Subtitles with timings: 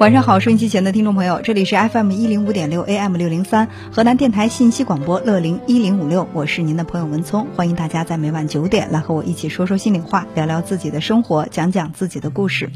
[0.00, 12.70] 晚上好，收音机前的听众朋友，这里是 FM 一零五点六 AM 六零三河南电台信息广播乐灵一零五六，我是您的朋友文聪，欢迎大家在每晚九点来和我一起说说心里话，聊聊自己的生活，讲讲自己的故事。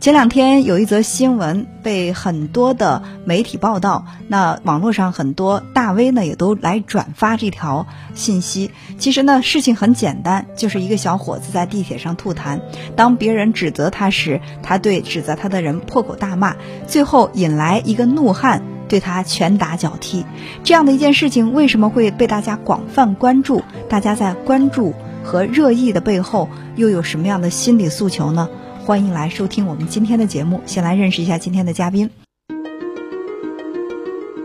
[0.00, 8.72] 前两天有一则新闻被很多的媒体报道，那网络上很多大 V 呢也都来转发这条信息。
[8.98, 12.60] 其实呢，事情很简单，就是一个小伙子在地铁上吐痰，
[12.96, 16.55] 当别人指责他时，他对指责他的人破口大骂。
[16.86, 20.24] 最后引来一个怒汉对他拳打脚踢，
[20.62, 23.62] 这样的一件事情为什么会被大家广泛关注？
[23.88, 28.48] 大家在关注和热议的背后又有什么样的心理诉求呢？
[28.84, 30.60] 欢迎来收听我们今天的节目。
[30.66, 32.10] 先来认识一下今天的嘉宾。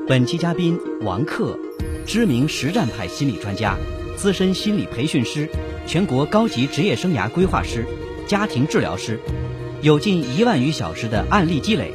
[0.07, 1.57] 本期嘉宾王克，
[2.07, 3.77] 知名实战派心理专家，
[4.17, 5.47] 资深心理培训师，
[5.85, 7.85] 全国高级职业生涯规划师，
[8.27, 9.19] 家庭治疗师。
[9.81, 11.93] 有近一万余小时的案例积累，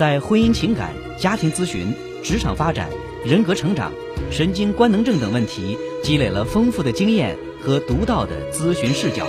[0.00, 2.88] 在婚姻情感、家庭咨询、职场发展、
[3.22, 3.92] 人格成长、
[4.30, 9.26] 神经官能症等问题积累了丰富的经验和独到的咨询视角。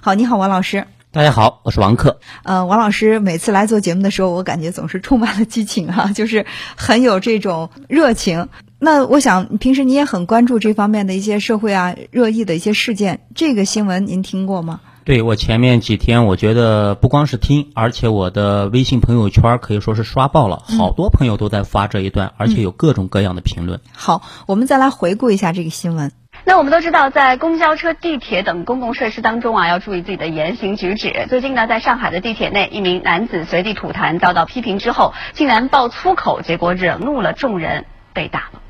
[0.00, 0.84] 好，你好，王老师。
[1.12, 2.18] 大家好，我是王克。
[2.42, 6.44] 呃，王老师每次来做节目的时候，我感觉总是充满了激情哈， 就是
[6.76, 8.48] 很有这种热情。
[8.80, 14.80] 那我想，平时你也很关注这方面的一些社会啊热议的一些事件，这个新闻您听过吗？
[15.08, 23.80] 对我前面几天，我觉得不光是听，而且我的微信朋友圈可以说是刷爆了，好多朋友都在发这一段，而且有各种各样的评论。
[23.90, 26.12] 好，我们再来回顾一下这个新闻。
[26.44, 31.26] 那我们都知道，在公交车、地铁等公共设施当中啊，要注意自己的言行举止。
[31.30, 38.60] 最近呢，在上海的地铁内，一名男子随地吐痰遭到批评之后，竟然爆粗口，结果惹怒了众人，被打了。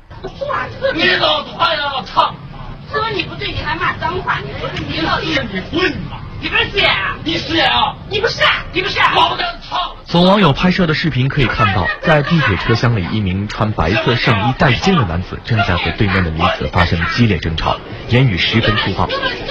[0.95, 2.33] 你老快了，操！
[2.93, 6.15] 说你不对，你还骂脏话，你这你老弟你混嘛？
[6.41, 7.17] 你不是演啊？
[7.23, 7.95] 你是演啊？
[8.09, 8.41] 你不是？
[8.71, 8.97] 你不是？
[9.13, 9.95] 老子操！
[10.05, 17.75] 从网友拍摄的视频可以看到， 在地铁车厢里，一名穿白色上衣带肩的男子正在和对面的女子发生激烈争吵，
[18.07, 19.07] 言语十分粗暴。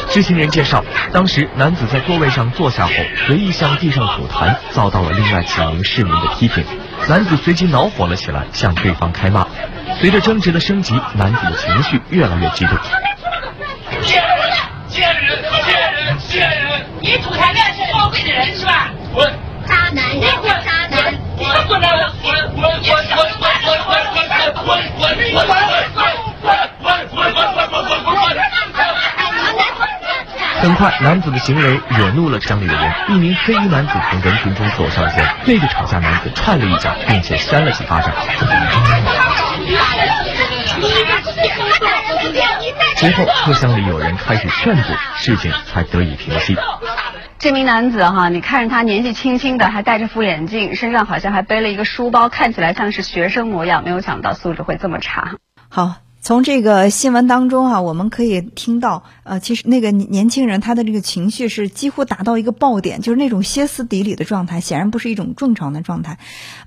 [0.08, 0.82] 知情人介绍，
[1.12, 2.92] 当时男子在座位上坐下后，
[3.26, 6.64] 随意向地上吐痰，遭到了另外几名市民的批评。
[7.06, 9.46] 男子随即恼火了起来，向对方开骂。
[10.00, 12.76] 随着争执的升级，男子的情绪越来越激动。
[14.02, 14.38] 贱人，
[14.88, 16.50] 贱人，贱人，贱
[16.98, 17.02] 人！
[17.02, 18.90] 你吐痰的是高贵的人是吧？
[19.14, 19.32] 滚！
[19.66, 20.50] 渣男，你滚！
[20.64, 21.14] 渣男！
[21.36, 21.80] 我滚！
[21.80, 21.86] 滚！
[22.54, 22.58] 滚！
[22.58, 23.08] 滚！
[23.08, 23.58] 滚！
[23.58, 24.26] 滚！
[24.64, 24.64] 滚！
[24.64, 24.64] 滚！
[24.64, 25.38] 滚！
[25.38, 25.38] 滚！
[25.38, 25.56] 滚！
[26.18, 26.92] 滚！
[27.24, 28.38] 滚！
[30.60, 32.92] 很快，男子的行为惹怒了乡里的人。
[33.10, 38.12] 一名黑衣男子从人群中走上前，对着吵架男子踹了一脚，并且扇了几巴掌。
[42.96, 46.56] 随后，车厢里有人开始劝阻，事情才得以平息。
[47.38, 53.84] 这名男子哈，你看着他年纪轻轻的，还戴着副眼镜，身上好像还背了一个书包，看起来像是学生模样。
[53.84, 55.36] 没有想到素质会这么差。
[55.68, 55.96] 好。
[56.20, 66.18] 从这个新闻当中啊，我们可以听到，呃，其实那个年轻人他的这个情绪是几乎达到一个爆点，就是那种歇斯底里的状态，显然不是一种正常的状态。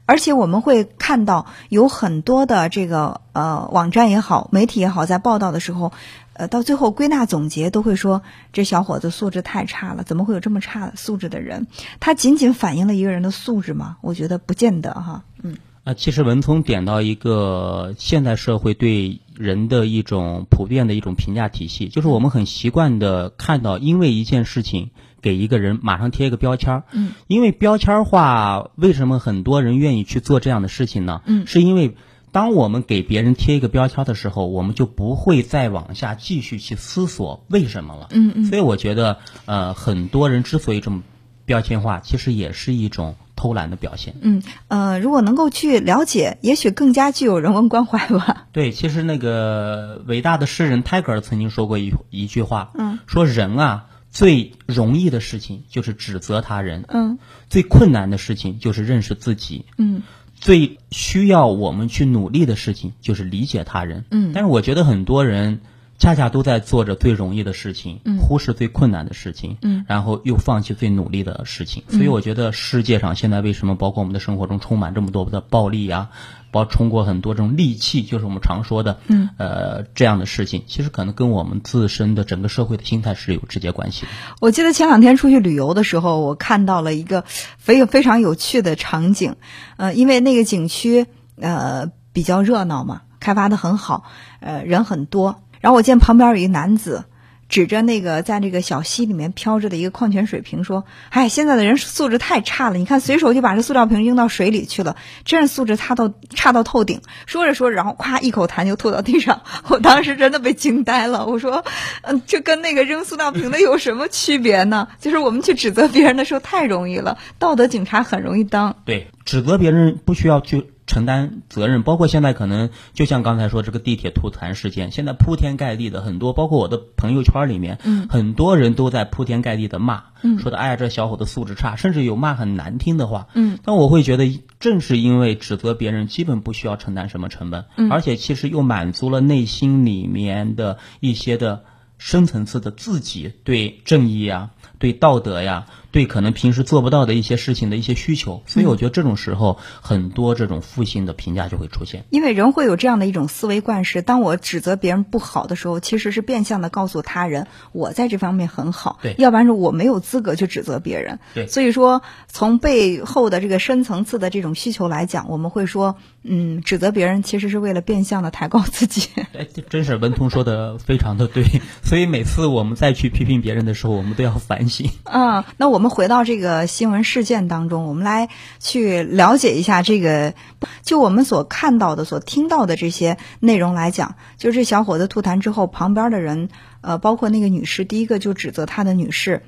[0.08, 5.92] 而且我们会看到有很多的这个呃网站也好，媒体也好，在报道的时候，
[6.34, 8.22] 呃，到最后归纳总结都会说，
[8.54, 11.68] 这小伙子素质太差了，怎么会有这么差素质的人？
[12.00, 13.98] 他仅仅反映了一个人的素质吗？
[14.02, 15.58] 我觉得不见得哈，嗯。
[15.84, 24.92] 啊，其实文聪点到一个现代社会对人的一种普遍的一种评价体系，就是我们很习惯的看到，因为一件事情
[25.24, 26.84] 给一个人马上贴一个标签儿。
[26.92, 27.14] 嗯。
[27.26, 31.24] 因为标签化，为什么很多人愿意去做这样的事情呢？
[31.26, 31.48] 嗯。
[31.48, 31.96] 是因为
[32.32, 38.08] 当我们给别人贴一个标签的时候，我们就不会再往下继续去思索为什么了。
[38.12, 38.46] 嗯嗯。
[38.46, 41.04] 所以我觉得，呃，很多人之所以这么
[41.46, 43.16] 标签化，其实也是一种。
[43.34, 44.14] 偷懒的表现。
[44.22, 48.46] 嗯呃，如果能够去了解，也许更加具有人文关怀吧。
[48.54, 57.18] 对，其实那个伟大的诗人泰戈尔曾经说过一一句话，嗯，说人啊最容易的事情就是指责他人，嗯，
[57.50, 60.04] 最困难的事情就是认识自己，嗯，
[60.42, 64.32] 最需要我们去努力的事情就是理解他人，嗯。
[64.34, 65.62] 但是我觉得很多人。
[66.02, 71.84] 恰恰都在做着最容易的事情，忽视最困难的事情，嗯，然后又放弃最努力的事情。
[71.90, 76.10] 所以我觉得世界上现在为什么包括我们的生活中充满这么多的暴力啊，
[76.50, 84.08] 包通过很多这种戾气，就是我们常说的，嗯，呃，这样的事情，其实可能跟我们自身的整个社会的心态是有直接关系的。
[84.40, 87.26] 我记得前两天出去旅游的时候，我看到了一个
[87.60, 89.36] 非非常有趣的场景，
[89.78, 91.06] 呃，因为那个景区
[91.40, 94.06] 呃比较热闹嘛，开发的很好，
[94.40, 95.44] 呃，人很多。
[95.62, 97.06] 然后我见旁边有一男子，
[97.48, 111.26] 指着那个在这个小溪里面飘着的一个矿泉水瓶说：“哎，现在的人素质太差了，你看随手就把这塑料瓶扔到水里去了，真是素质差到差到透顶。”说着说着，然后咵一口痰就吐到地上， 我当时真的被惊呆了。
[111.26, 111.64] 我说
[112.04, 114.88] ：“嗯，这跟那个扔塑料瓶的有什么区别呢？
[115.00, 118.78] 就是我们去指责别人的时候太容易了，道德警察很容易当。
[118.86, 120.71] 对，指责别人不需要去。
[120.92, 141.64] 承担责任，包括现在可能就像刚才说这个地铁吐痰事件，现在铺天盖地的很多，包括我的朋友圈里面，嗯，很多人都在铺天盖地的骂，嗯，说的哎呀这小伙子素质差，甚至有骂很难听的话，嗯，但我会觉得正是因为指责别人基本不需要承担什么成本，嗯，而且其实又满足了内心里面的一些的
[141.98, 145.68] 深层次的自己对正义呀、对道德呀。
[145.92, 152.06] 对可能平时做不到的一些事情的一些需求，所以我觉得这种时候很多这种负性的评价就会出现。
[152.10, 159.00] 因为人会有这样的一种思维惯式，当我指责别人不好的时候，其实是变相的告诉他人我在这方面很好。
[159.02, 161.20] 对，要不然是我没有资格去指责别人。
[161.34, 169.10] 对，所以说从背后的这个深层次的这种需求来讲，我们会说，嗯，指责别人其实是为了变相的抬高自己。
[169.38, 171.44] 哎，真是文通说的非常的对。
[171.84, 174.90] 所以每次我们再去批评别人的时候，我们都要反省。
[175.04, 175.81] 啊，那我。
[175.82, 178.30] 我们回到这个新闻事件当中，我们来
[178.60, 180.36] 去了解一下这个，
[180.84, 186.50] 就我们所看到的、所听到的这些内容来讲，就这小伙子吐痰之后，旁边的人，
[186.82, 189.42] 呃，包括那个女士，第一个就指责他的女士，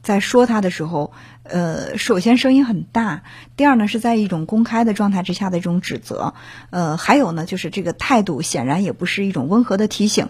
[0.00, 1.10] 在说他的时候，
[1.42, 3.24] 呃，首先声音很大，
[3.56, 6.34] 第二呢是在一种公开的状态之下的一种指责，
[6.70, 10.28] 呃，还有呢就是这个态度显然也不是一种温和的提醒。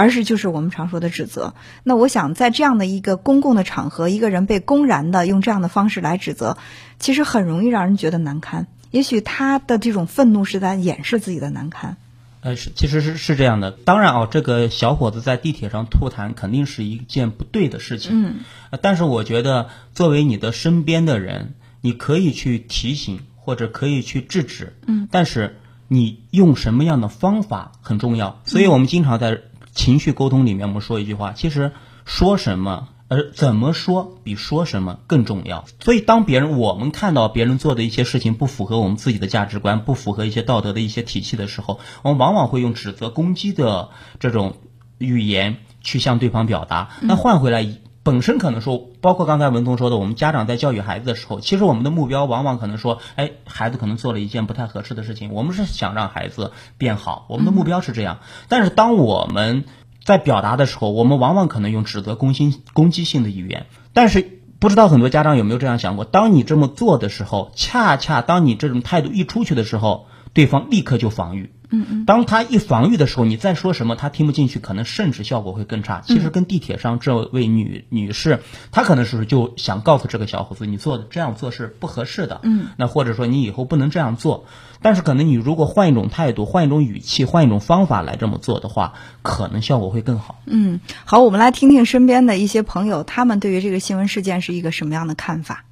[0.00, 1.52] 而是就是我们常说的指责。
[1.84, 6.56] 那我想在这样的一个公共的场合，一个人被公然的用这样的方式来指责，
[6.98, 8.66] 其实很容易让人觉得难堪。
[8.90, 11.98] 也许他的这种愤怒是在掩饰自己的难堪。
[12.40, 13.72] 呃，是，其实是是这样的。
[13.72, 18.24] 当然哦，这个小伙子在地铁上吐痰肯定是一件不对的事情。
[18.24, 18.34] 嗯。
[18.80, 21.52] 但是我觉得，作为你的身边的人，
[21.82, 24.72] 你可以去提醒或者可以去制止。
[24.86, 25.06] 嗯。
[25.10, 25.58] 但是
[25.88, 28.40] 你用什么样的方法很重要。
[28.46, 29.42] 所以我们经常在。
[29.72, 31.72] 情绪沟通里面，我们说一句话，其实
[32.04, 35.64] 说什么，而怎么说比说什么更重要。
[35.80, 44.56] 所以，当别人我们看到别人做的一些事情不符合我们自己的价值观，不符合一些道德的一些体系的时候，我们往往会用指责、攻击的这种
[44.98, 46.90] 语言去向对方表达。
[47.00, 47.66] 那换回来，
[48.02, 58.20] 本身可能说，包括刚才文聪说的，我们家长在教育孩子的时候，其实我们的目标往往可能说，哎，孩子可能做了一件不太合适的事情，我们是想让孩子变好，我们的目标是这样。
[58.48, 59.64] 但是当我们
[60.02, 63.66] 在表达的时候，我们往往可能用指责、攻心、攻击性的语言。
[63.92, 71.52] 但是不知道很多家长有没有这样想过：当你这么做的时候，恰恰当你这种态度一出去的时候，对方立刻就防御。
[71.70, 76.02] 嗯嗯，当他一防御的时候，你再说什么他听不进去，可能甚至效果会更差。
[76.04, 78.40] 其实跟地铁上这位女女士，
[78.70, 82.40] 她可能是就想告诉这个小伙子，你做的这样做是不合适的。
[82.42, 84.46] 嗯，那或者说你以后不能这样做。
[84.82, 90.40] 但是可能你如果换一种态度、换一种语气、换一种方法来这么做的话，可能效果会更好。
[90.46, 95.64] 嗯，好，我们来听听身边的一些朋友，他们对于这个新闻事件是一个什么样的看法。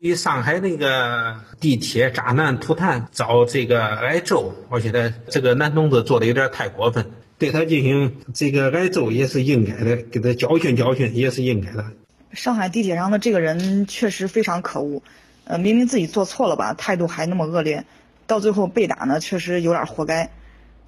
[0.00, 11.84] 与上海那个地铁渣男吐痰遭这个挨揍，我觉得这个男同志做的有点太过分，对他进行这个挨揍也是应该的，给他教训教训也是应该的。
[12.32, 15.02] 上海地铁上的这个人确实非常可恶，
[15.44, 17.84] 呃，明明自己做错了吧，态度还那么恶劣，
[18.26, 20.30] 到最后被打呢，确实有点活该。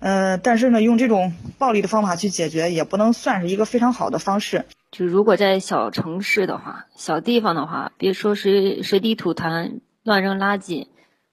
[0.00, 4.64] 呃，但是呢，用这种暴力的方法去解决，也不能算是一个非常好的方式。
[4.92, 10.88] 就如果在小城市的话，小地方的话，别说是随地吐痰、乱扔垃圾，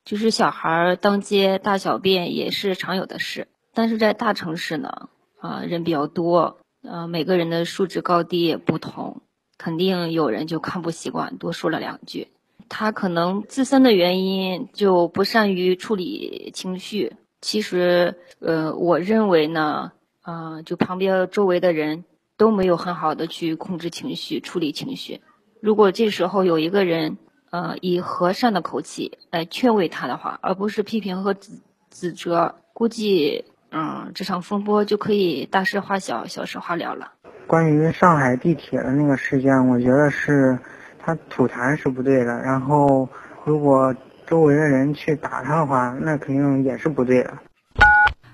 [0.05, 3.49] 就是小孩儿当街大小便也是常有的事。
[3.73, 5.09] 但是在大城市呢，
[5.41, 9.23] 啊，人比较多，呃，每个人的素质高低也不同，
[9.57, 12.29] 肯定有人就看不习惯，多说了两句。
[12.69, 17.17] 他可能自身的原因就不善于处理情绪。
[17.41, 22.05] 其实，呃，我认为呢，啊，就旁边周围的人。
[22.39, 25.19] 都没有很好的去控制情绪、处理情绪。
[25.62, 27.17] 如果这时候有一个人，
[27.51, 31.51] 呃，以和善的口气来劝慰他的话，而不是批评和指
[31.91, 37.12] 指责，估计，嗯，这场风波就可以大事化小，小事化了了。
[37.46, 40.58] 关于上海地铁的那个事件，我觉得是
[40.98, 42.39] 他吐痰是不对的。
[42.39, 43.10] 然后，
[43.43, 43.93] 如果
[44.25, 47.38] 周围的人去打他的话，那肯定也是不对的。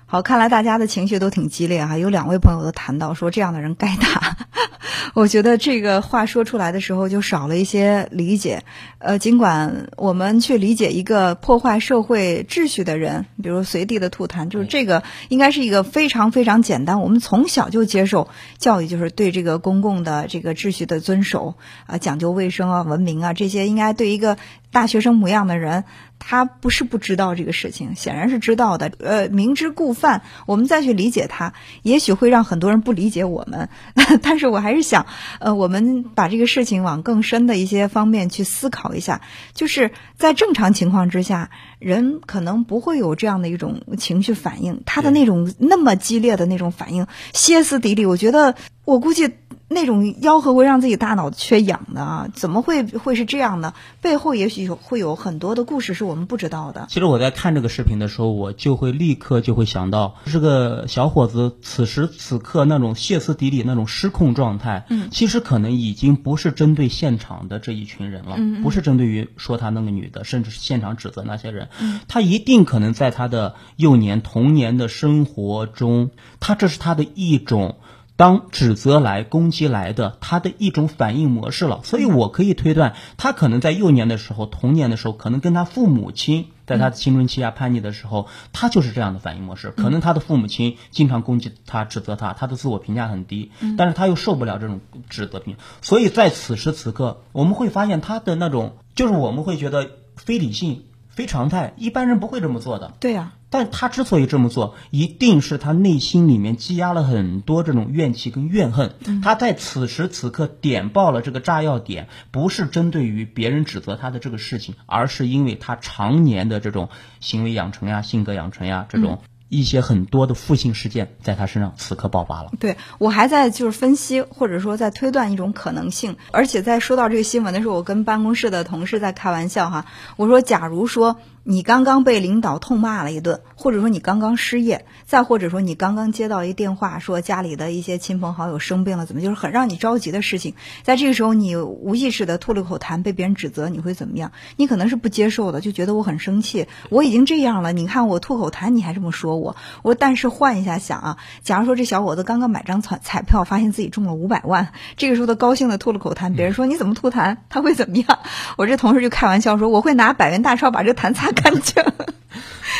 [0.08, 1.98] 好，看来大家的情绪都挺激烈哈。
[1.98, 4.36] 有两位朋友都谈到说，这样的人该打。
[5.14, 8.62] 我觉得这个话说出来的时候就少了一些理解。
[8.98, 17.00] 呃，尽管我们去理解一个破坏社会秩序的人，比如随地的吐痰，就是这个应该是一个非常非常简单。
[17.00, 21.54] 我们从小就接受教育，就是对这个公共的这个秩序的遵守
[21.86, 24.36] 啊，讲究卫生啊、文明啊，这些应该对一个
[24.70, 25.84] 大学生模样的人。
[26.18, 28.90] 他不是不知道这个事情，显然是知道的。
[29.00, 33.68] 呃，明知故犯，我们再去理解他，也许会让很多人不理解我们。
[34.22, 35.04] 但是我还是想，
[35.40, 39.20] 呃，我们把这个事情往更深的一些方面去思考一下。
[39.52, 48.06] 就是在正常情况之下，人可能不会有这样的一种情绪反应，他的那种那么激烈的那种反应，歇斯底里。
[48.06, 48.54] 我觉得，
[48.86, 49.34] 我估计。
[49.68, 52.28] 那种吆喝会让自己大脑缺氧的啊！
[52.32, 53.74] 怎么会会是这样呢？
[54.00, 56.86] 背后也许会有很多的故事是我们不知道的。
[56.88, 77.78] 其实我在看这个视频的时候，我就会立刻就会想到，这个小伙子此时此刻那种歇斯底里、那种失控状态，嗯，其实可能已经不是针对现场的这一群人了，嗯，不是针对于说他那个女的，甚至是现场指责那些人，嗯，他一定可能在他的幼年童年的生活中，他这是他的一种。
[78.16, 81.80] 当指责来、攻击来的，他的一种反应模式了。
[81.84, 89.70] 所以我可以推断，他可能在幼年的时候、童年的时候，可能跟他父母亲在他的青春期啊叛逆的时候，他就是这样的反应模式。
[89.70, 94.80] 可能他的父母亲经常攻击他、指责他，他的自我评价很低，但是他又受不了这种
[95.10, 95.56] 指责评。
[95.82, 100.84] 所以在此时此刻，我们会发现他的那种，就是我们会觉得非理性、
[101.16, 102.94] 非常态，一般人不会这么做的。
[103.00, 103.32] 对呀。
[103.48, 108.94] 但他之所以这么做，一定是他内心里面积压了很多这种怨气跟怨恨。
[109.22, 119.22] 他在此时此刻点爆了这个炸药点，不是针对于别人指责他的这个事情，而是因为他常年的这种行为养成呀、性格养成呀这种。
[119.48, 122.50] 一些很多的负性事件在他身上此刻爆发了。
[122.58, 129.86] 对我还在就是分析或者说在推断一种可能性，而且在说到这个新闻的时候，我跟办公室的同事在开玩笑哈，
[130.16, 144.32] 我说假如说你刚刚被领导痛骂了一顿，或者说你刚刚失业，再或者说你刚刚接到一电话说家里的一些亲朋好友生病了，怎么就是很让你着急的事情，在这个时候你无意识的吐了口痰，被别人指责，你会怎么样？
[144.56, 149.36] 你可能是不接受的，就觉得我很生气，我已经这样了，你看我吐口痰，你还这么说。
[149.36, 157.36] 我我但是换一下想啊，假如说这小伙子刚刚买张彩彩票，发现自己中了五百万，这个时候他高兴的吐了口痰，别人说你怎么吐痰？
[157.48, 158.18] 他会怎么样？
[158.56, 161.84] 我这同事就开玩笑说，我会拿百元大钞把这痰擦干净。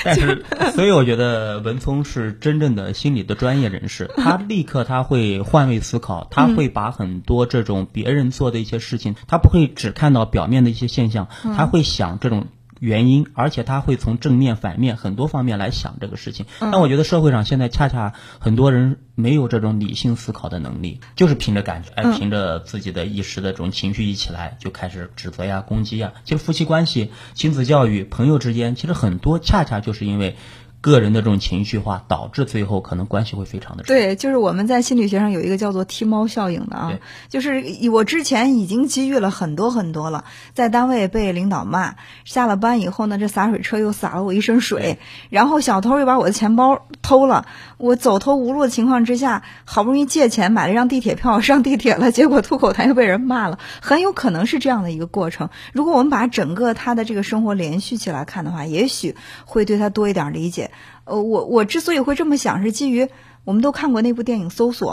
[0.05, 0.45] 但是，
[0.75, 12.47] 所以我觉得文聪是真正的心理的专业人士， 他立刻他会换位思考，他会把很多这种别人做的一些事情，他不会只看到表面的一些现象，他会想这种。
[12.81, 16.47] 原因，而且他会从正面、反面很多方面来想这个事情。
[16.61, 26.13] 但我觉得社会上现在恰恰很多人没有这种理性思考的能力，就是凭着感觉，哎，凭着自己的一时的这种情绪一起来就开始指责呀、攻击呀。
[26.25, 30.37] 其实夫妻关系、亲子教育、朋友之间，其实很多恰恰就是因为。
[30.81, 36.93] 个人的这种情绪化，导致最后可能关系会非常的对，就是我们在心理学上有一个叫做踢猫效应的啊，
[37.29, 44.99] 就是我之前已经机遇了很多很多了，在单位被领导骂，下了班以后呢，这洒水车又洒了我一身水，
[45.31, 47.47] 然后小偷又把我的钱包偷了，
[47.79, 55.51] 我走投无路的情况之下，好不容易借钱买了一张地铁票上地铁了， 结果吐口痰又被人骂了，很有可能是这样的一个过程。
[55.73, 60.71] 如果我们把整个他的这个生活连续起来看的话，也许会对他多一点理解。
[61.07, 63.09] 呃，我我之所以会这么想，是基于
[63.45, 64.93] 我们都看过那部电影《搜索》，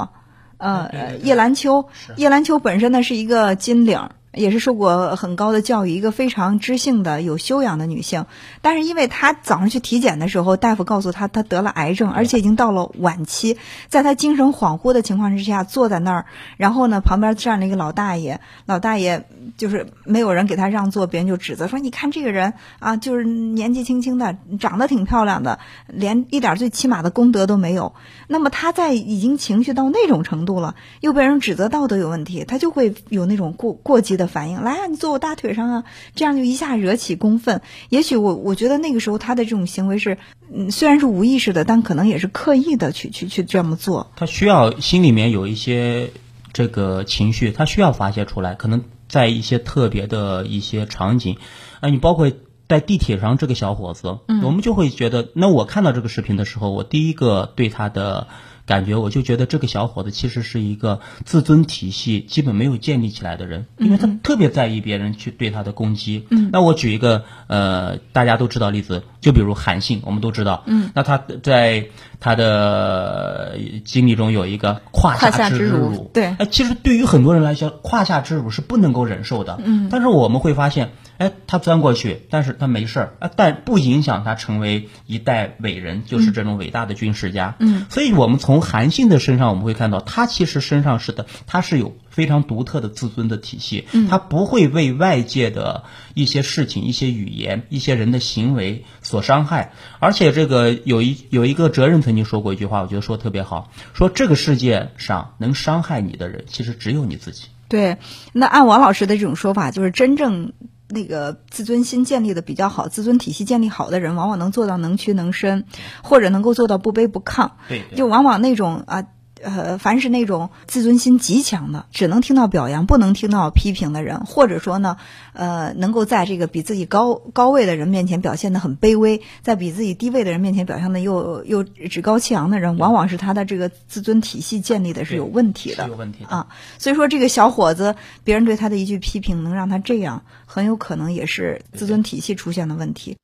[0.58, 4.00] 呃，叶兰秋，叶兰秋本身呢是一个金领。
[4.34, 8.26] 也是受过很高的教育，一个非常知性的、有修养的女性。
[8.62, 13.58] 但是，因为她早上去体检的时候，大夫告诉她她得了癌症，而且已经到了晚期。
[13.90, 16.26] 在她精神恍惚的情况之下，坐在那儿，
[16.58, 27.94] 然后呢，旁边站了一个老大爷，老大爷就是没有人给他让座，别人就指责说：“你看这个人啊，就是年纪轻轻的，长得挺漂亮的，连一点最起码的功德都没有。”
[28.28, 34.23] 那么她在已经情绪到那种程度了，又被人指责道德有问题，她就会有那种过过激的。
[34.28, 34.88] 反应来啊！
[34.88, 35.84] 你坐我大腿上啊！
[36.16, 37.62] 这样就一下惹起公愤。
[37.90, 40.18] 也许我我觉得那个时候他的这种行为是，
[40.54, 44.12] 嗯，虽然是无意识的，但可能也是刻意的去去去这么做。
[44.16, 46.12] 他需要心里面有一些
[46.52, 48.56] 这个情绪，他需要发泄出来。
[48.56, 51.38] 可能在一些特别的一些场景，
[51.80, 52.32] 啊，你包括
[52.70, 58.28] 在地铁上这个小伙子，嗯我们就会觉得，那我看到这个视频的时候，我第一个对他的
[58.66, 66.26] 感觉，我就觉得这个小伙子其实是一个自尊体系基本没有建立起来的人，因为他特别在意别人去对他的攻击。
[66.30, 70.64] 嗯那我举一个呃大家都知道例子，就比如韩信，我们都知道。
[70.66, 71.88] 嗯那他在
[72.24, 79.60] 他的经历中有一个胯胯下之之辱对哎，其实对于很多人来说，胯下之辱是不能够忍受的。
[79.62, 87.56] 嗯但是我们会发现，哎，他钻过去，但是他没事儿，哎，但不影响他成为一代伟人，就是这种伟大的军事家。
[87.60, 99.74] 嗯所以我们从韩信的身上，我们会看到，他其实身上是的，他是有非常独特的自尊的体系，嗯他不会为外界的一些事情、一些语言、一些人的行为所伤害。
[100.00, 107.48] 而且这个有一有一个哲人曾经说过一句话，我觉得说的特别好，说这个世界上能伤害你的人，其实只有你自己。
[107.68, 107.98] 对，
[108.32, 110.54] 那按王老师的这种说法，就是真正
[110.90, 115.66] 那个自尊心建立的比较好、自尊体系建立好的人，往往能做到能屈能伸，
[116.04, 117.50] 或者能够做到不卑不亢。
[117.68, 119.08] 对对就往往那种啊。
[119.44, 124.98] 呃，凡是那种自尊心极强的，只能听到表扬，不能听到批评的人，或者说呢，
[125.34, 136.48] 呃，能够在这个比自己高高位的人面前表现得很卑微，在比自己低位的人面前表现的又又趾高气扬的人，往往是他的这个自尊体系建立的是有问题的是有问题的啊。
[136.78, 143.18] 所以说，这个小伙子，别人对他的一句批评，能让他这样，很有可能也是自尊体系出现了问题。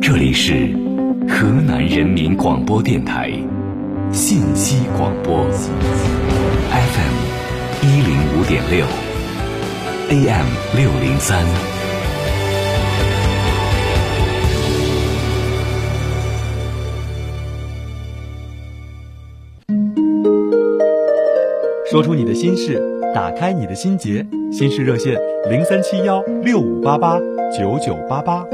[0.00, 0.72] 这里是
[1.28, 3.32] 河南人民广播电台
[4.12, 7.14] 信息广播，FM
[7.82, 8.86] 一零五点六
[10.08, 11.44] ，AM 六零三。
[21.90, 22.82] 说出你的心事，
[23.14, 25.18] 打开你的心结，心事热线
[25.50, 27.18] 零三七幺六五八八
[27.56, 28.44] 九九八八。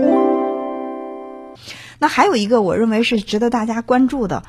[1.99, 4.43] 那还有一个，我认为是值得大家关注的，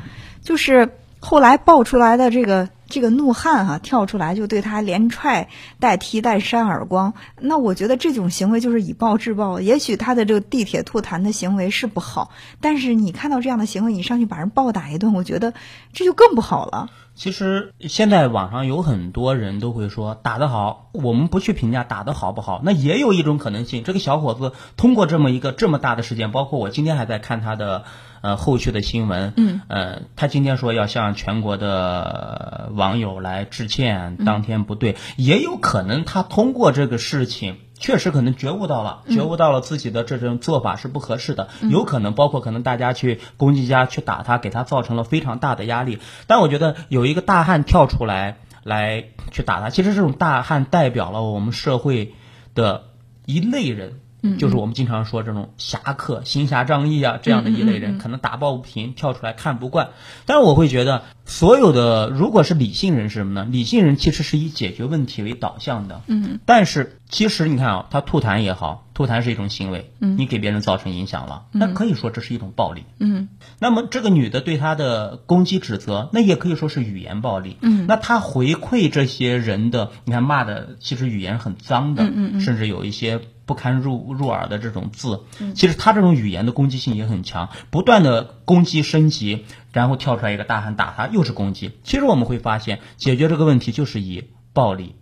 [0.43, 7.13] 就是后来爆出来的这个这个怒汉哈、跳出来就对他连踹带踢带扇耳光。
[7.39, 9.61] 那我觉得这种行为就是以暴制暴。
[9.61, 12.31] 也许他的这个地铁吐痰的行为是不好，
[12.61, 15.53] 但是你看到这样的行为，你上去把人暴打一顿，我觉得
[15.93, 16.89] 这就更不好了。
[17.15, 27.85] 其实现在网上有很多人都会说打得好，我们不去评价打得好不好，那也有一种可能性，这个小伙子通过这么一个这么大的事件，包括我今天还在看他的
[28.23, 37.57] 呃后续的新闻，嗯，呃，他今天说要向全国的网友来致歉，当天不对，也有可能他通过这个事情。
[37.75, 45.99] 确实可能觉悟到了，觉悟到了自己的这种做法是不合适的，有可能包括可能大家去攻击他、去打他，给他造成了非常大的压力。
[46.25, 52.13] 但我觉得有一个大汉跳出来来去打他，其实这种大汉代表了我们社会
[52.55, 52.85] 的
[53.25, 53.99] 一类人。
[54.23, 59.89] 嗯就是我们经常说这种侠客、行侠仗义啊，这样的一类人，可能打抱不平，跳出来看不惯。
[60.25, 63.45] 但是我会觉得，所有的如果是理性人是什么呢？
[63.51, 66.01] 理性人其实是以解决问题为导向的。
[66.07, 72.85] 嗯但是其实你看啊，他吐痰也好，吐痰是一种行为，嗯你给别人造成影响了，嗯那可以说这是一种暴力。
[72.99, 77.57] 嗯那么这个女的对他的攻击指责，那也可以说是语言暴力。
[77.61, 85.21] 嗯那他回馈这些人的，你看骂的其实语言很脏的，嗯嗯嗯甚至有一些不堪入入耳的这种字。
[85.39, 91.73] 嗯其实他这种语言的攻击性也很强，不断的攻击升级，然后跳出来一个大汉打他，又是攻击。
[91.83, 94.95] 其实我们会发现，解决这个问题就是以暴力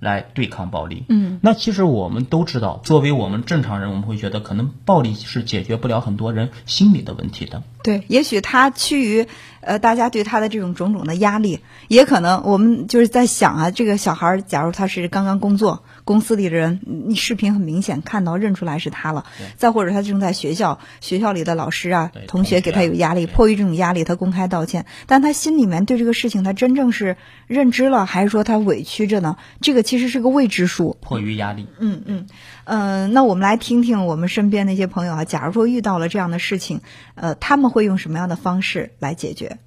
[0.00, 1.04] 来对抗暴力。
[1.08, 7.62] 嗯那其实我们都知道，作为我们正常人，我们会觉得可能暴力是解决不了很多人心理的问题的。
[7.82, 9.26] 对，也许他趋于
[9.60, 19.24] 呃大家对他的这种种种的压力，也可能我们就是在想啊，这个小孩儿假如他是刚刚工作，公司里的人，你视频很明显看到认出来是他了，
[19.56, 27.16] 再或者他正在学校，学校里的老师啊、同学给他有压力，迫于这种压力，他公开道歉，但他心里面对这个事情他真正是
[27.46, 29.36] 认知了，还是说他委屈着呢？
[29.60, 30.98] 这个其实是个未知数。
[31.00, 32.26] 迫于压力，嗯嗯，
[32.70, 36.82] 呃，那我们来听听我们身边那些朋友啊，假如说遇到了这样的事情，
[37.16, 39.58] 呃，他们会用什么样的方式来解决？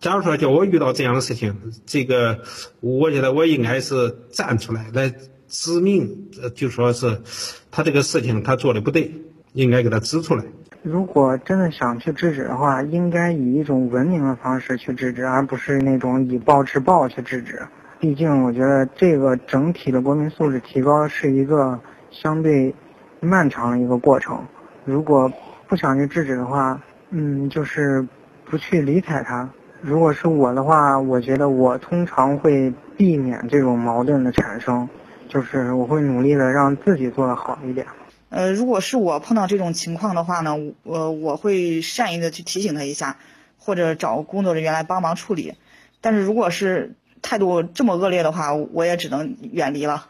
[0.00, 2.40] 假如说叫我遇到这样的事情，这个
[2.80, 5.14] 我觉得我应该是站出来来
[5.46, 7.22] 指明，呃就说是
[7.70, 9.14] 他这个事情他做的不对，
[9.52, 10.42] 应该给他指出来。
[10.82, 17.68] 如果真的想去制止的话，应该以一种文明的方式去制止，而不是那种以暴制暴去制止。
[18.00, 21.78] 毕竟，我觉得这个整体的国民素质提高是一个
[22.10, 22.74] 相对
[23.20, 24.46] 漫长的一个过程。
[24.84, 25.32] 如果
[25.68, 28.06] 不想去制止的话，嗯，就是
[28.44, 29.48] 不去理睬他。
[29.80, 34.88] 如果是我的话，我觉得我通常会避免这种矛盾的产生，
[35.28, 37.86] 就是我会努力的让自己做的好一点。
[38.28, 43.16] 呃，如果是我碰到这种情况的话呢，我我会善意的去提醒他一下，
[43.58, 45.54] 或者找工作人员来帮忙处理。
[46.00, 50.06] 但是如果是态度这么恶劣的话，我也只能远离了。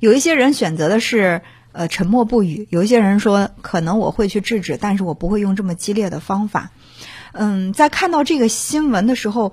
[0.00, 1.42] 有一些人选择的是
[1.72, 6.70] 呃沉默不语，有一些人说可能我会去制止，但是我不会用这么激烈的方法。
[7.32, 9.52] 嗯，在看到这个新闻的时候，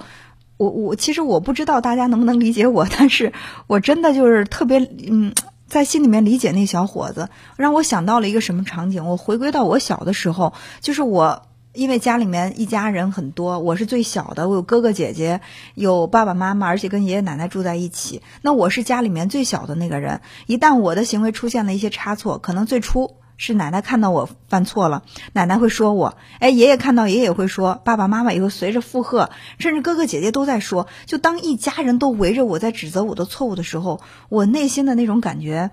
[0.58, 3.34] 我我其实我不知道大家能不能理解我，但是
[3.68, 5.34] 我真的就是特别嗯，
[5.68, 9.06] 在心里面理解那小伙子，让我想到了一个什么场景？
[9.06, 11.47] 我回归到我小的时候，就是我。
[11.78, 15.42] 因为家里面一家人很多，我是最小的，我有哥哥姐姐，
[15.76, 18.24] 有爸爸妈妈，而且跟爷爷奶奶住在一起。
[18.42, 30.88] 那我是家里面最小的那个人，一旦我的行为出现了一些差错，可能最初是奶奶看到我犯错了，奶奶会说我，哎，爷爷看到爷爷会说，爸爸妈妈也会随着附和，甚至哥哥姐姐都在说。
[31.06, 35.70] 就当一家人都围着我在指责我的错误的时候，我内心的那种感觉。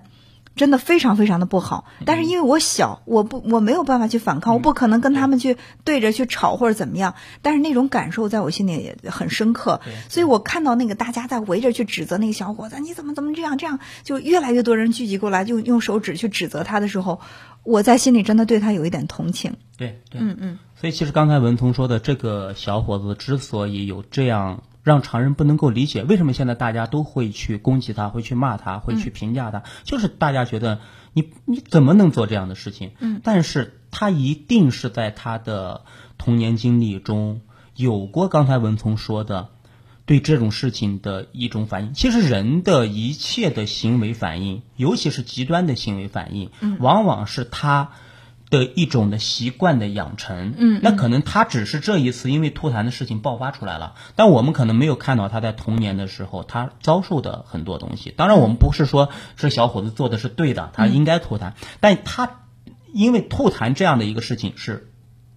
[0.55, 7.15] 真的非常非常的不好，但是因为我小，我不我没有办法去反抗，我不可能跟他们去对着去吵或者怎么样。
[7.41, 17.19] 但是那种感受在我心里也很深刻，所以我看到那个大家在围着去指责那个小伙子，你怎么怎么这样这样，就越来越多人聚集过来，就用手指去指责他的时候，
[17.63, 19.55] 我在心里真的对他有一点同情。
[19.77, 20.59] 对对，嗯嗯。
[20.79, 24.63] 所以其实刚才文聪说的这个小伙子之所以有这样。
[24.85, 30.79] 让常人不能够理解，为什么现在大家都会去攻击他，会去骂他，会去评价他，就是大家觉得
[31.11, 32.91] 你你怎么能做这样的事情？
[32.99, 35.81] 嗯，但是他一定是在他的
[36.19, 37.41] 童年经历中
[37.75, 39.49] 有过刚才文聪说的
[40.05, 41.93] 对这种事情的一种反应。
[41.95, 47.89] 其实人的一切的行为反应，尤其是极端的行为反应，往往是他。
[48.49, 58.13] 的一种的习惯的养成，嗯，那可能他只是这一次因为吐痰的事情爆发出来了，但我们可能没有看到他在童年的时候他遭受的很多东西。
[58.15, 62.41] 当然，我们不是说这小伙子做的是对的，他应该吐痰，但他
[62.93, 64.91] 因为吐痰这样的一个事情是。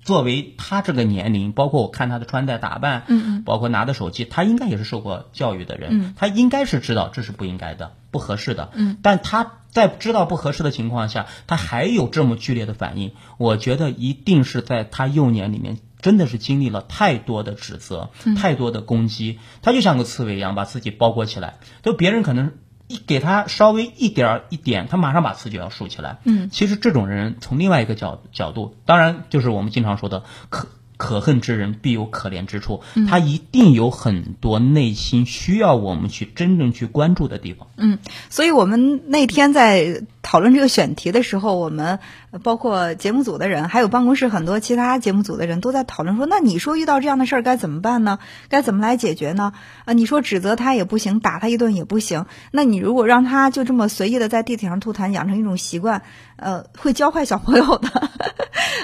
[0.08, 22.52] 作为他这个年龄，包括我看他的穿戴打扮，嗯嗯，包括拿的手机，他应该也是受过教育的人，嗯，他应该是知道这是不应该的、不合适的，嗯，但他在知道不合适的情况下，他还有这么剧烈的反应，我觉得一定是在他幼年里面真的是经历了太多的指责，太多的攻击，他就像个刺猬一样把自己包裹起来，就别人可能。
[22.88, 26.18] 一给他稍微一点儿一点，他马上把词就要竖起来。
[26.24, 30.66] 嗯，其实这种人从另外一个角角度，当然就是我们经常说的可。
[30.98, 37.68] 可恨之人必有可怜之处，他一定有很多内心需要我们去真正去关注的地方。
[37.78, 42.00] 嗯，所以我们那天在讨论这个选题的时候，我们
[42.42, 48.18] 包括节目组的人，还有办公室很多其他节目组的人都在讨论说：那你说遇到这样的事儿该怎么办呢？
[48.48, 49.52] 该怎么来解决呢？
[49.84, 52.26] 啊，你说指责他也不行，打他一顿也不行。
[52.50, 56.02] 那你如果让他就这么随意的在地铁上吐痰，养成一种习惯，
[56.34, 58.10] 呃，会教坏小朋友的。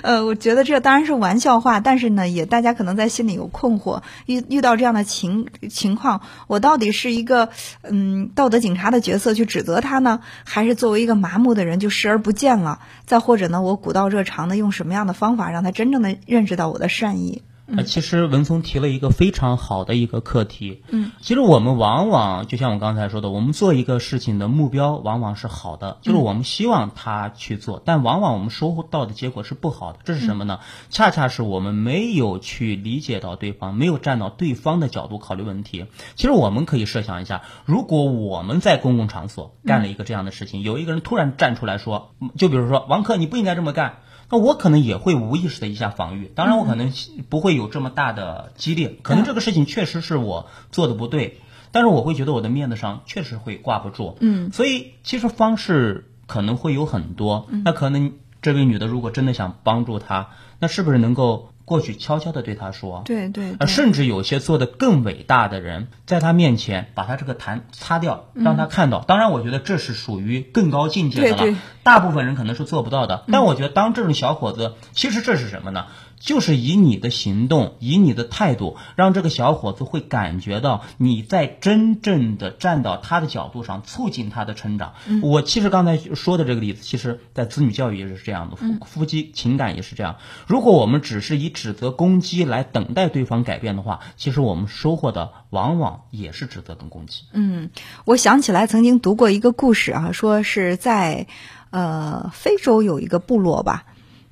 [0.02, 4.02] 呃，我觉得这当然是玩笑话，但是呢，也大家可能在心里有困惑。
[4.26, 7.48] 遇遇到这样的情情况，我到底是一个
[7.82, 12.80] 嗯道德警察的角色去指责他呢，还是作为一个麻木的人就视而不见了？
[13.06, 17.42] 再或者呢，我古道热肠的用什么样的方法让他真正的认识到我的善意？
[17.66, 20.82] 呃，其实文聪提了一个非常好的一个课题。
[20.90, 30.00] 嗯，其实我们往往就像我刚才说的，我们做一个事情的目标往往是好的，就是我们希望他去做，但往往我们收获到的结果是不好的。
[30.04, 30.60] 这是什么呢？
[30.90, 35.86] 恰恰是我们没有去理解到对方，没有站到对方的角度考虑问题。
[36.16, 44.00] 其实我们可以设想一下，如果我们在公共场所干了一个这样的事情，有一个人突然站出来说，就比如说王克，你不应该这么干。
[44.30, 46.92] 那我可能也会无意识的一下防御，当然我可能
[47.28, 51.40] 不会有这么大的激烈，可能这个事情确实是我做的不对，
[51.72, 61.50] 但是我会觉得我的面子上确实会挂不住，嗯，所以其实方式可能会有很多，那可能这位女的如果真的想帮助他，那是不是能够？
[61.64, 69.00] 过去悄悄地对他说，对对，甚至有些做的更伟大的人，在他面前把他这个痰擦掉，让他看到。
[69.00, 73.24] 当然，我觉得这是属于更高境界的了，大部分人可能是做不到的。
[73.32, 75.86] 但我觉得，当这种小伙子，其实这是什么呢？
[76.24, 84.94] 就是以你的行动，以你的态度，让这个小伙子会感觉到你在真正的站到他的角度上，促进他的成长。
[85.22, 90.16] 我其实刚才说的这个例子，其实在子女教育也是这样的，夫夫妻情感也是这样。
[90.46, 97.24] 如果我们只是以指责、攻击来等待对方改变的话，其实我们收获的往往也是指责跟攻击。
[97.32, 97.68] 嗯，
[98.06, 101.26] 我想起来曾经读过一个故事啊，说是在
[101.68, 103.84] 呃非洲有一个部落吧。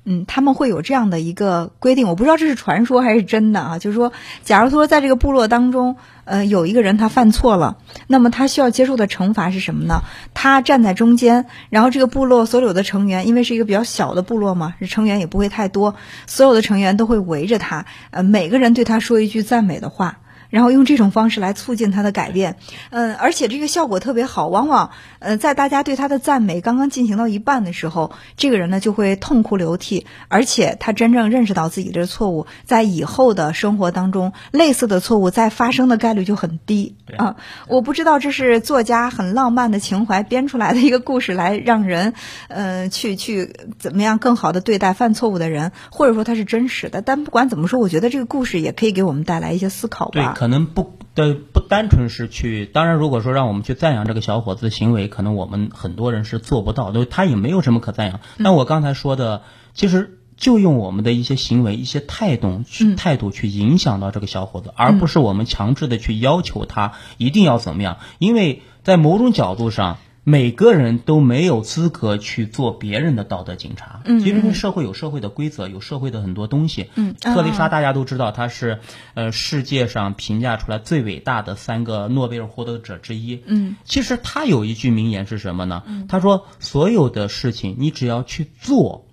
[0.05, 3.79] 嗯，他们会有这样的一个规定，我不知道这是传说还是真的啊。
[3.79, 4.11] 就是说，
[4.43, 10.01] 假如说在这个部落当中，呃，有一个人他犯错了，那么他需要接受的惩罚是什么呢？
[10.33, 15.95] 他站在中间，然后这个部落所有的成员，因为是一个比较小的部落嘛，成员也不会太多，
[16.27, 20.19] 所有的成员都会围着他，呃，每个人对他说一句赞美的话。
[20.53, 22.57] 然后用这种方式来促进他的改变，
[22.91, 24.47] 嗯，而且这个效果特别好。
[24.47, 37.35] 往往，呃，在大家对他的赞美刚刚进行到一半的时候，这个人呢就会痛哭流涕，而且他真正认识到自己的错误，在以后的生活当中，类似的错误再发生的概率就很低啊。
[37.67, 42.13] 我不知道这是作家很浪漫的情怀编出来的一个故事，来让人，
[42.47, 47.01] 呃，去去怎么样更好的对待犯错误的人，或者说他是真实的。
[47.01, 50.35] 但不管怎么说，我觉得这个故事也可以给我们带来一些思考吧。
[50.43, 58.19] 可能不的不单纯是去，当然如果说让我们去赞扬这个小伙子的行为，可能我们很多人是做不到的，他也没有什么可赞扬。
[58.43, 69.95] 但我刚才说的，其实就用我们的一些行为、一些态度去态度去影响到这个小伙子，而不是我们强制的去要求他一定要怎么样，因为在某种角度上。
[70.23, 74.01] 每个人都没有资格去做别人的道德警察。
[74.05, 76.89] 嗯，其实社会有社会的规则，有社会的很多东西。
[76.95, 78.79] 嗯，特丽莎大家都知道，她是
[79.15, 83.41] 呃世界上评价出来最伟大的三个诺贝尔获得者之一。
[83.45, 85.83] 嗯，其实她有一句名言是什么呢？
[86.07, 89.05] 她说：“所有的事情你只要去做，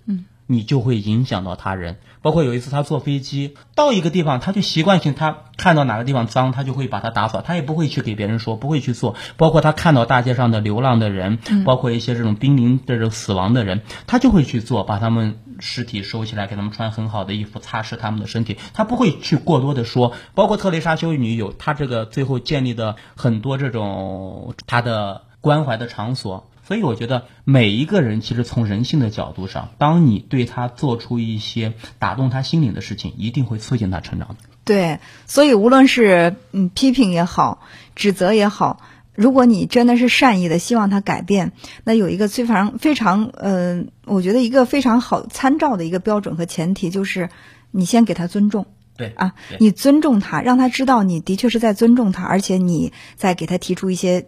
[0.51, 9.15] 你就会影响到他人。”包括有一次他坐飞机到一个地方，他就习惯性他看到哪个地方脏，他就会把它打扫，他也不会去给别人说，不会去做。
[9.37, 20.13] 包括他看到大街上的流浪的人，包括一些这种濒临这种死亡的人，他就会去做，把他们尸体收起来，给他们穿很好的衣服，擦拭他们的身体，他不会去过多的说。
[20.35, 26.50] 包括特蕾莎修女有他这个最后建立的很多这种他的关怀的场所。
[26.63, 34.35] 所以我觉得每一个人其实从人性的角度上，当你对他做出一些打动他心灵的事情，一定会促进他成长的。
[34.63, 37.61] 对，所以无论是嗯批评也好，
[37.95, 38.79] 指责也好，
[39.15, 41.51] 如果你真的是善意的，希望他改变，
[41.83, 47.29] 那有一个非常非常呃，我觉得一个非常好参照的一个标准和前提，就是
[47.71, 48.67] 你先给他尊重。
[48.97, 54.27] 对啊，你尊重他，让他知道你的确是在尊重他，而且你在给他提出一些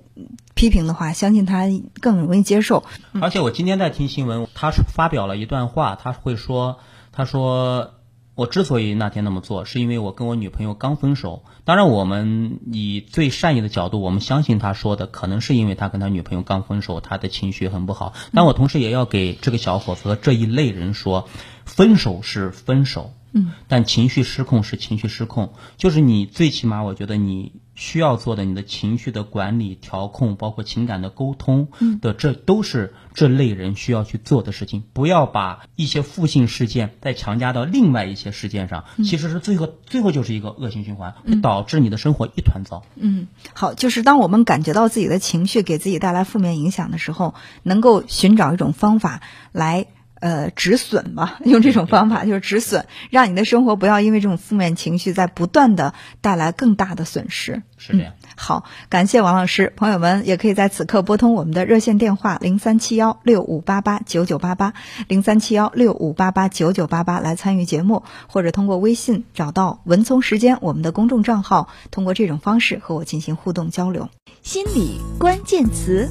[0.55, 1.65] 批评的话，相信他
[2.01, 2.83] 更容易接受。
[3.21, 6.79] 而且我今天在听新闻，他发表了一段话，他会说
[7.11, 7.91] ：“他说
[8.33, 11.43] 我之所以那天那么做，是因为我跟我女朋友刚分手。
[11.65, 18.13] 当然，我们以最善意的角度，我们相信他说的，可能是因为他跟他女朋友刚分手，他的情绪很不好。
[18.33, 21.27] 但我同时也要给这个小伙子和这一类人说，
[21.65, 31.69] 分手是分手。”嗯，但情绪失控是情绪失控，就是你最起码，我觉得你需要做的，你的情绪的管理、调控，包括情感的沟通
[31.99, 34.83] 的，这都是这类人需要去做的事情。
[34.93, 42.83] 不要把一些负性事件再强加到另外一些事件上，其实是最后最后就是一个恶性循环，会导致你的生活一团糟。
[42.95, 49.87] 嗯，好，就是当我们感觉到自己的情绪给自己带来负面影响的时候，能够寻找一种方法来。
[50.23, 57.61] 呃，止损吧，用这种方法就是止损，让你的生活不要因为这种负面情绪在不断的带来更大的损失。
[57.77, 58.13] 是这样。
[58.37, 64.73] 好，感谢王老师，朋友们也可以在此刻拨通我们的热线电话零三七幺六五八八九九八八
[65.09, 74.07] 零三七幺六五八八九九八八来参与节目，或者通过微信找到文聪时间我们的公众账号，通过这种方式和我进行互动交流。
[74.41, 76.07] 心理关键词：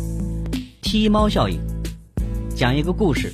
[0.83, 1.59] 踢猫效应。
[2.55, 3.33] 讲一个故事。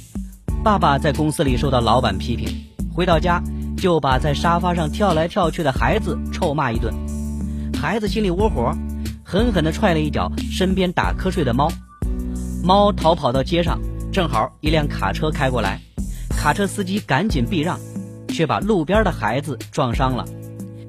[0.69, 2.47] 爸爸在公司里受到老板批评，
[2.93, 3.43] 回到家
[3.79, 6.93] 就把在沙发上跳来跳去的孩子臭骂一顿。
[7.81, 8.77] 孩子心里窝火，
[9.25, 11.73] 狠狠地踹了一脚身边打瞌睡的猫。
[12.63, 13.81] 猫逃跑到街上，
[14.13, 15.81] 正好一辆卡车开过来，
[16.37, 17.81] 卡车司机赶紧避让，
[18.29, 20.27] 却把路边的孩子撞伤了。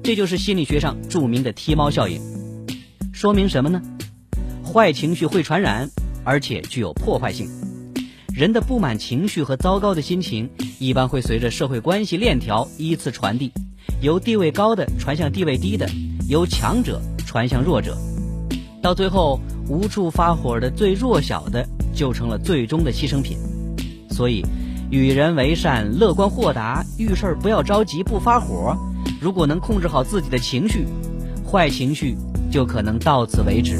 [0.04, 2.20] 这就是心理学上著名的踢猫效应。
[3.14, 3.80] 说明什么呢？
[4.62, 5.88] 坏情绪会传染，
[6.22, 7.48] 而且具有破坏性。
[8.32, 13.52] 人的不满情绪和糟糕的心情，一般会随着社会关系链条依次传递，
[14.00, 15.88] 由地位高的传向地位低的，
[16.28, 17.96] 由强者传向弱者，
[18.80, 19.38] 到最后
[19.68, 23.36] 无处发火的最弱小的就成了最终的牺牲品。
[24.10, 24.42] 所以，
[24.90, 28.76] 与人为善，乐观豁达，遇事儿不要着急，不发火。
[29.20, 30.86] 如果能控制好自己的情绪，
[31.44, 32.16] 坏情绪
[32.50, 33.78] 就可能到此为止。